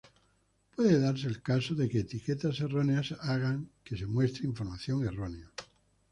[0.75, 5.47] Puede darse el caso de que etiquetas erróneas hagan que se muestre información errónea.